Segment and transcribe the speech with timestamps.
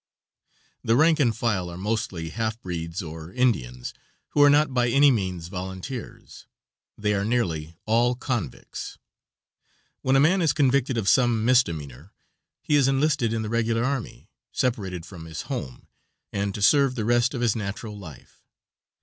[0.83, 3.93] The rank and file are mostly half breeds or Indians,
[4.29, 6.47] who are not by any means volunteers.
[6.97, 8.97] They are nearly all convicts.
[10.01, 12.13] When a man is convicted of some misdemeanor
[12.63, 15.87] he is enlisted in the regular army, separated from his home,
[16.33, 18.43] and to serve the rest of his natural life.